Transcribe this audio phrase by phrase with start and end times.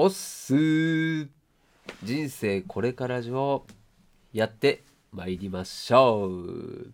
[0.00, 0.54] おっす
[2.04, 3.64] 人生これから上
[4.32, 6.92] やってまいりましょう。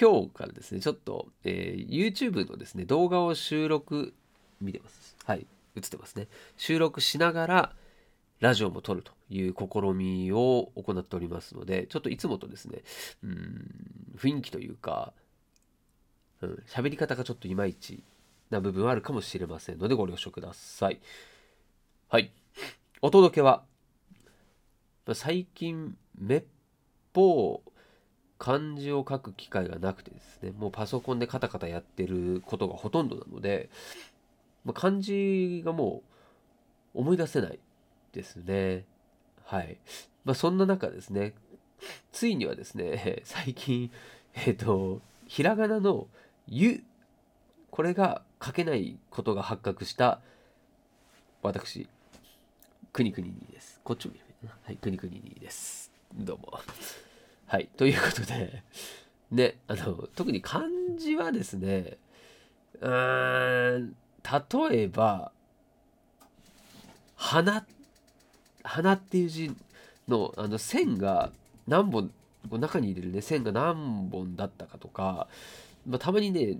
[0.00, 4.14] 今日からですねちょっと、えー YouTube のですね動画を収録
[4.60, 5.16] 見てます。
[5.24, 6.28] はい映ってますね。
[6.56, 7.72] 収録しながら
[8.38, 12.82] ラジオも撮るという試みを行っておりますのでちょっといつもとですね
[13.24, 13.72] うん
[14.16, 15.12] 雰囲気というか
[16.42, 18.04] うん喋り方がちょっといまいち
[18.50, 21.00] な部分はあるかもしれませんのでご了承ください。
[22.08, 22.32] はい。
[23.02, 23.64] お届けは
[25.12, 26.44] 最近めっ
[27.12, 27.70] ぽう
[28.38, 33.68] 漢字を書く機会がなくてですねもうパソコンでカタカタやってることがほとんどなので、
[34.64, 36.02] ま、漢字がも
[36.94, 37.58] う思い出せない
[38.12, 38.84] ですね。
[39.44, 39.78] はい。
[40.24, 41.34] まあそんな中ですね
[42.12, 43.90] ついにはですね最近
[44.34, 46.06] えっ、とひらがなの
[46.46, 46.82] 「ゆ」
[47.70, 50.20] これが書けないことが発覚した
[51.42, 51.88] 私
[52.92, 53.80] くにくににです。
[53.84, 54.24] こっちを見る
[54.64, 55.90] はいくにくににです。
[56.14, 56.60] どうも。
[57.46, 58.62] はいということで。
[59.30, 60.64] ねあの特に漢
[60.96, 61.98] 字はですね
[62.80, 63.96] うーん
[64.70, 65.32] 例えば
[67.16, 67.66] 「花」
[68.64, 69.54] 「花」っていう字
[70.06, 71.30] のあの線が
[71.66, 72.08] 何本
[72.48, 75.28] こう中に入れるね線が何本だったかとか、
[75.86, 76.58] まあ、たまにね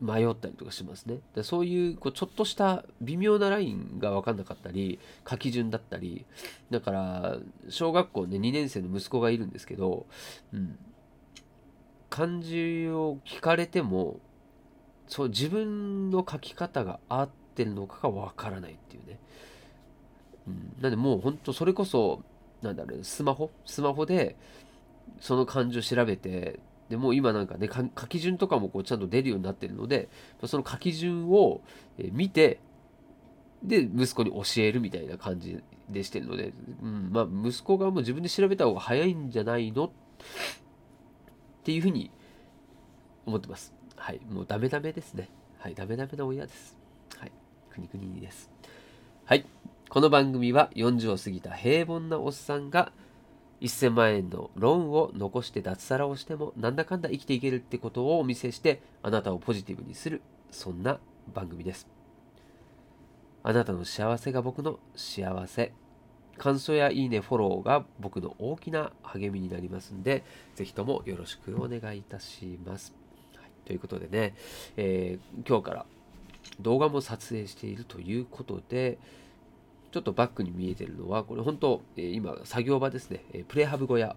[0.00, 1.20] 迷ったりとかしますね。
[1.34, 6.26] でそういうこうちょっとした微妙なラインが分かんなかったり書き順だったり
[6.70, 7.38] だから
[7.70, 10.06] 小学校ね2年生の息子がいるんですけど、
[10.52, 10.78] うん、
[12.10, 14.20] 漢字を聞かれても
[15.08, 19.18] そう自分の書き方が合ってるのかが分からないっていうね、
[20.48, 22.22] うん、なんでもう本当それこそ
[22.60, 23.50] なんだろうスマホ？
[23.64, 24.36] スマホで
[25.20, 26.58] その漢字を調べて
[26.88, 30.08] でもう今なんかね書き順とかもこうちゃんと出るようになってるので
[30.44, 31.60] その書き順を
[31.98, 32.60] え見て
[33.62, 39.90] で息子に教えるみたいな感じでしてるので、うん、まあ息子がもう自分で調べた方が早いんじゃないのっ
[41.64, 42.10] ていうふうに
[43.24, 43.74] 思ってます。
[43.96, 45.28] はいもうダメダメですね。
[45.58, 46.76] はいダメダメな親です。
[47.18, 47.32] はい
[47.70, 48.50] くにくにです。
[49.24, 49.44] はい
[49.88, 52.92] この番組は40を過ぎた平凡なおっさんが
[53.60, 60.98] 1000万円のローンを残して脱サラをしてもなんだかんだ生きていけるってことをお見せしてあなたをポジティブにするそんな
[61.32, 61.88] 番組です。
[63.42, 65.72] あなたの幸せが僕の幸せ。
[66.38, 70.22] 感想やいいねフォローが僕の大きな励みになりますんで
[70.54, 72.94] ぜひともよろしくお願いいたします、
[73.36, 74.34] はい、ということでね、
[74.76, 75.86] えー今日から
[76.60, 78.98] 動画も撮影しているということで
[79.96, 84.14] ちょっとバックに見えてるのは、これ本当、えー今、作業場ですね、えプレハブ小屋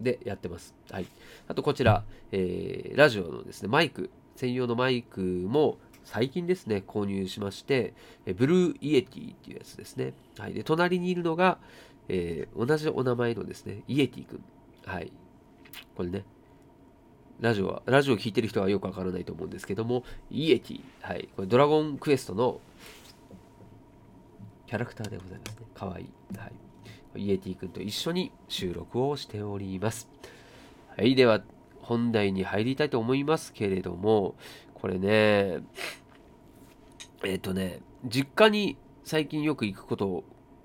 [0.00, 0.74] でやってます。
[0.90, 1.06] はい。
[1.46, 2.02] あとこちら、
[2.32, 7.94] えーラジオのですね、マイク、専用のマイクも最近ですね、購入しまして、
[8.26, 10.14] え Blue Yeti っていうやつですね。
[10.36, 10.52] はい。
[10.52, 11.58] で、隣にいるのが、
[12.08, 14.44] えー同じお名前のですね、イエティくん。
[14.84, 15.12] はい。
[15.96, 16.24] これね、
[17.38, 20.80] ラジオは、ラジオを聞いてる人はよくわからないと思うんですけども、イエティ。
[21.02, 21.28] はい。
[21.36, 22.60] これドラゴンクエストの
[24.70, 25.66] キャラクターでございますね。
[25.74, 26.38] かわいい。
[26.38, 26.46] は
[27.16, 27.22] い。
[27.24, 30.08] イエティ君と一緒に収録をしております。
[30.96, 31.16] はい。
[31.16, 31.42] では、
[31.80, 34.36] 本題に入りたいと思いますけれども、
[34.74, 35.64] これね、
[37.24, 40.22] えっ、とね、実家に最近よく行くこと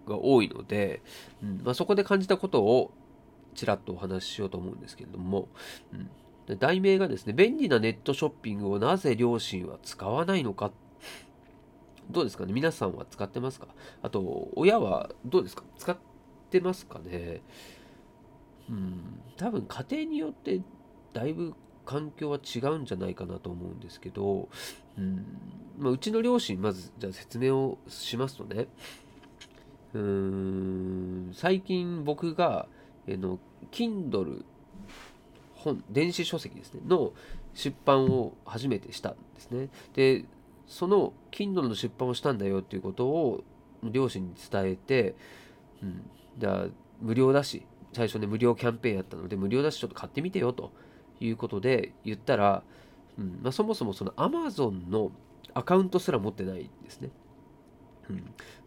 [0.08, 1.02] が多いので、
[1.42, 2.92] うんまあ、そこで感じたことを
[3.56, 5.48] ちらっとお話ししようと思うんですけれども、
[5.92, 6.10] うん
[6.60, 10.72] 題名がですね、便利なネットショッピングをなぜ両親は使わないのかっ
[12.16, 12.54] どうですかね？
[12.54, 13.68] 皆さんは使ってますか？
[14.02, 15.64] あと、親はどうですか？
[15.78, 15.98] 使っ
[16.50, 17.42] てますかね？
[18.70, 20.62] うん、多分家庭によって
[21.12, 21.54] だいぶ
[21.86, 24.48] 環境は違うんじゃないかなと思うんですけど、
[24.98, 25.26] うん
[25.78, 28.68] まあ、うちの両親、まずじゃあ説明をしますとね、
[29.94, 32.70] うーん、最近僕が、
[33.08, 33.40] えの、
[33.72, 34.46] Kindle
[35.56, 37.12] 本、電子書籍ですね、の
[37.54, 39.68] 出版を初めてしたんですね。
[39.94, 40.24] で、
[40.68, 43.44] その Kindle の出版をしたんだよっていうことを
[43.84, 45.16] 両親に伝えて、
[45.84, 46.68] うん、じゃあ
[47.02, 50.72] 無料だし、最初ね、無料キャンペーンやったので、無料だし、ちょっと買ってみてよと
[51.20, 52.64] いうことで言ったら、
[53.18, 53.40] うん。
[53.42, 55.12] まあ、そもそもその Amazon の
[55.54, 57.10] アカウントすら持ってないんですね。
[58.10, 58.16] うん。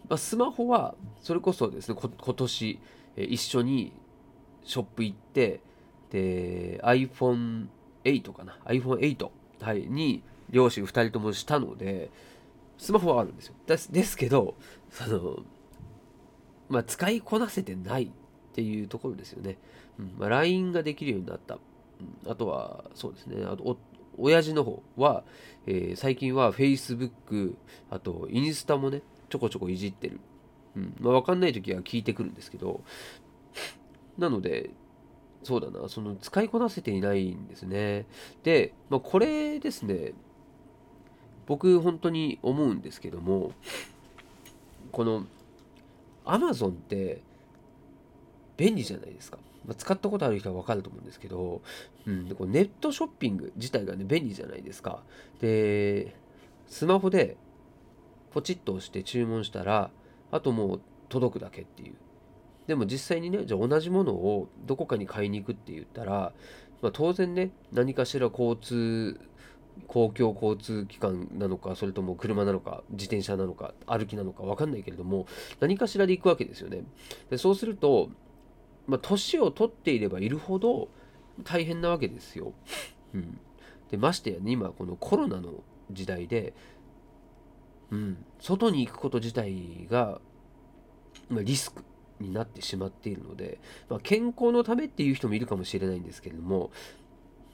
[0.09, 2.81] まあ、スマホはそれこそですね、今年、
[3.17, 3.93] 一緒に
[4.63, 5.61] ショップ行って、
[6.11, 9.31] で、iPhone8 かな、iPhone8、
[9.61, 12.11] はい、に両親2人ともしたので、
[12.79, 13.55] スマホはあるんですよ。
[13.67, 14.55] ですですけど、
[14.91, 15.39] その、
[16.69, 18.11] まあ、使いこなせてないっ
[18.55, 19.59] ていうところですよね。
[19.99, 21.55] うんまあ、LINE ができるようになった。
[21.55, 23.45] うんあとは、そうですね。
[23.45, 23.77] あと、お
[24.21, 25.25] 親父の方は、
[25.67, 27.55] えー最近は Facebook、
[27.91, 30.21] あとインスタもね、ちょこちょこいじってる。
[30.77, 32.83] うんまあ、分かんない時は聞いてくるんですけど、
[34.17, 34.71] なので、
[35.43, 38.07] そうだな、その使いこなせていないんですね。
[38.43, 40.13] で、まあ、これですね、
[41.49, 43.53] 僕本当に思うんですけども、
[44.93, 45.25] この
[46.27, 47.23] Amazon って
[48.59, 49.39] 便利じゃないですか。
[49.67, 51.63] まあ、使ったことある人は分かると思うんですけど、
[52.07, 55.03] うん、でこネットショッピング自体がね、便利じゃないですか。
[55.41, 56.15] で、
[56.67, 57.39] スマホで
[58.31, 59.91] ポチッと押して注文したら、
[60.31, 61.95] あともう届くだけっていう。
[62.67, 66.35] でも実際にね、じゃあ同じものをどこかに買いに行くって言ったら、
[66.83, 69.19] まあ、当然ね、何かしら交通、
[69.87, 75.27] 公共交通機関なのか、それとも車なのか、自転車なのか、歩きなのか分かんないけれども、
[75.61, 76.83] 何かしらで行くわけですよね。
[77.31, 78.11] でそうすると、
[78.87, 80.89] まあ、年を取っていればいるほど
[81.45, 82.53] 大変なわけですよ。
[83.15, 83.39] うん、
[83.91, 86.55] でましてやね、今このコロナの時代で、
[87.91, 90.21] うん、外に行くこと自体が、
[91.29, 91.83] まあ、リスク
[92.21, 93.59] になってしまっているので、
[93.89, 96.71] まあ、健康のためっていう人もいるかもしれないんですけれども、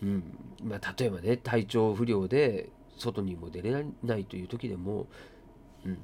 [0.02, 0.23] うん
[0.62, 2.69] まあ、例えばね体調不良で
[2.99, 5.06] 外にも出れないという時でも、
[5.85, 5.99] うん、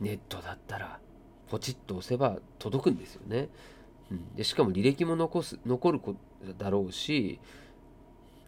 [0.00, 0.98] ネットだったら
[1.48, 3.48] ポチッと押せば届くんですよね。
[4.10, 6.00] うん、でしかも履歴も残す残る
[6.58, 7.38] だろうし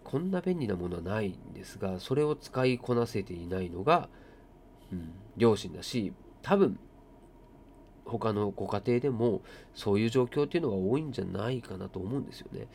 [0.05, 4.08] こんな便利なものはないんですがそれを使いこなせていないのが、
[4.93, 6.12] うん、両親だし
[6.43, 6.79] 多分
[8.05, 9.43] 他のご家庭でも
[9.75, 12.67] そういう状況っていうのが多いんじゃないかなと思うんですよね。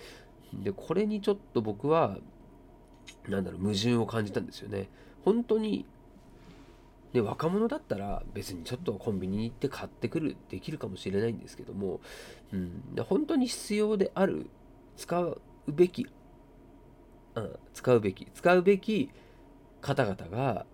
[0.54, 2.18] でこれにちょっと僕は
[3.28, 4.90] なんだろう矛盾を感じたんですよね。
[5.24, 5.86] 本当に
[7.14, 12.00] で若者だったら別にちょっとコンビニに行って買ってくるできるかもしれないんですけども、
[12.52, 14.50] うん、で本当に必要である
[14.98, 16.08] 使うべき、
[17.36, 19.10] うん、使うべき使うべき
[19.82, 20.66] 方々が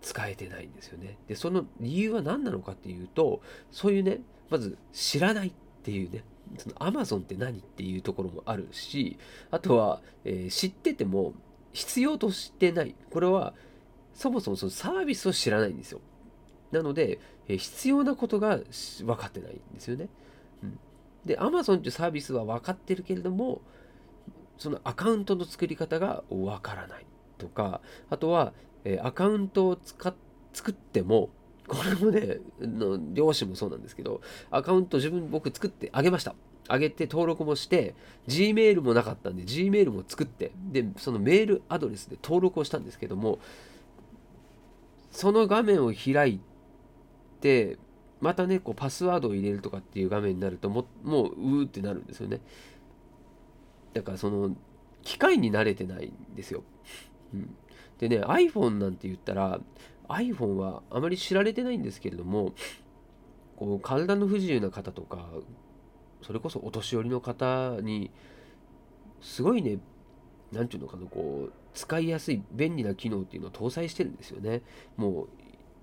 [0.00, 1.18] 使えてないんですよね。
[1.28, 5.52] でその理由は何なのかっていうとそういうねまず知らないっ
[5.82, 6.24] ていうね
[6.58, 9.18] そのアマゾンって何っていうところもあるし
[9.50, 11.34] あとは、えー、知ってても
[11.72, 13.54] 必要としてないこれは
[14.14, 16.00] そもそもそのサービスを知らないんですよ。
[16.72, 17.18] なので、
[17.48, 20.08] え必要なことが分かってないんですよね。
[20.62, 20.78] うん、
[21.24, 23.60] で、Amazon っていうサービスは分かってるけれども、
[24.58, 27.06] そのアカウントの作り方が分からない
[27.38, 27.80] とか、
[28.10, 28.52] あとは、
[28.84, 30.14] えアカウントを使っ
[30.52, 31.30] 作っても、
[31.70, 34.20] これもね、の両親もそうなんですけど、
[34.50, 36.34] アカウント自分僕作ってあげました。
[36.66, 37.94] あげて登録もして、
[38.26, 43.38] Gmail もなかったんで、Gmail も作って、で、そのメールアドレスで登録をしたんですけども、
[45.12, 46.40] その画面を開い
[47.40, 47.78] て、
[48.20, 52.40] またね、こうパスワードを入れるとかっていう画面になるとも、もう、うーってなるんですよね。
[53.94, 54.56] だからその、
[55.02, 56.64] 機械に慣れてないんですよ。
[57.32, 57.54] うん、
[57.98, 59.60] でね、iPhone なんて言ったら、
[60.10, 62.52] iPhone はあまり知られてないんですけれども、
[63.56, 65.28] こう体の不自由な方とか、
[66.22, 68.10] それこそお年寄りの方に、
[69.20, 69.78] すごいね、
[70.52, 74.62] 何て言うのかな、こう、使いやすい便利な機能っていうのを搭載してるんですよね。
[74.96, 75.28] もう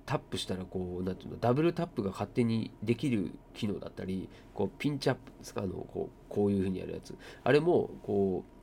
[0.05, 7.15] タップしたらこう、なんていうの、ダブルタップが勝手にできる機能だったり、こうピンチアップですか、あのこうこういう風にやるやつ。
[7.43, 8.56] あれも、こう、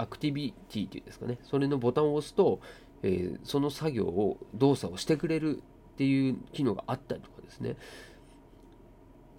[0.00, 2.60] アクティビティっていうんですかね、それのボタンを押すと、
[3.02, 7.76] えー、その作業を、動作をしてくれるっていう機能があったりとかですね。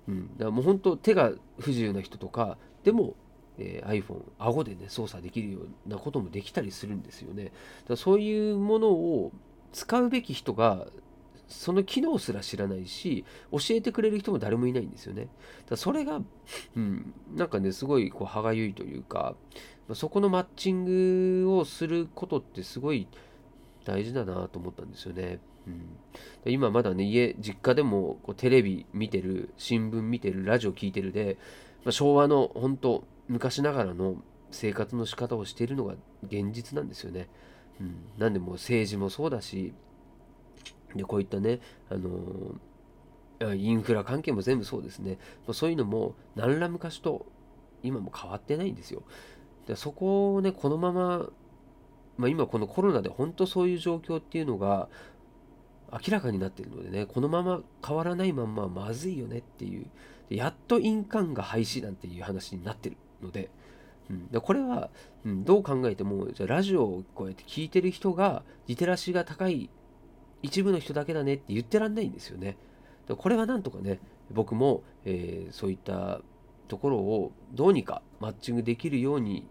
[0.07, 3.15] うん、だからもう本当手が不自由な人とかでも
[3.57, 7.51] えー、iPhone、顎でね、操作できるようなこともできたりするんですよね。
[7.87, 9.31] だそういうものを
[9.71, 10.87] 使うべき人が、
[11.47, 15.27] その機能すら知らないし、教えてくれる人も誰もいないんですよね。
[15.69, 16.21] だそれが、
[16.75, 19.35] うん、なんかね、すごいこう歯がゆいというか、
[19.95, 23.07] そこのマッチングをすることってすごい
[23.85, 25.39] 大事だなと思ったんですよね。
[25.67, 31.37] うん、今まだね、家、実家でもこうテレビ見てる、新聞見てる、ラジオ聞いてるで、
[31.83, 34.15] まあ、昭和の本当昔ながらの
[34.51, 37.29] 生活の仕方をしているのが現実なんですよね。
[37.79, 39.73] うん、なんでも政治もそうだし
[40.95, 45.17] でこういったね、あのー、インフラ関係も全部そうですね
[45.51, 47.25] そういうのも何ら昔と
[47.81, 49.03] 今も変わってないんですよ。
[49.71, 51.29] でそこをねこのまま、
[52.17, 54.89] まあ、今このコロナで本当そういう状況っていうのが
[55.93, 59.85] 明らかになってるのでねこのまま変わらないまんままずいよねっていう
[60.29, 63.49] やっと印鑑が廃止なんていう話になってるので、
[64.09, 64.89] うん、でこれは、
[65.25, 69.69] うん、どう考えてもじゃラジオをこうやって聞いてる人がリテラシーが高い
[70.41, 72.57] 一部の人だけだねって言ってらんないんですよね。
[73.07, 73.99] でこれはなんとかね
[74.31, 76.19] 僕も、えー、そういった
[76.67, 79.45] ところをどうにかマッチングできるように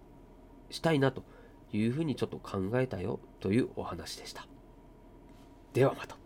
[0.71, 1.25] したいなと
[1.73, 4.47] いうふうにちょっと考えたよというお話でした。
[5.73, 6.20] ではまた。